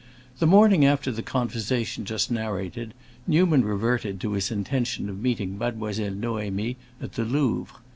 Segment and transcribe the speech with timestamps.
[0.39, 2.95] The morning after the conversation just narrated,
[3.27, 7.77] Newman reverted to his intention of meeting Mademoiselle Noémie at the Louvre.